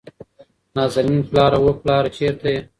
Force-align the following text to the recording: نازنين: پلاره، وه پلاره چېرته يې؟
نازنين: 0.75 1.19
پلاره، 1.29 1.57
وه 1.63 1.73
پلاره 1.81 2.09
چېرته 2.17 2.47
يې؟ 2.53 2.59